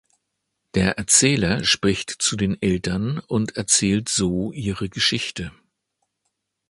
[0.73, 5.51] Der Erzähler spricht zu den Eltern und erzählt so ihre Geschichte.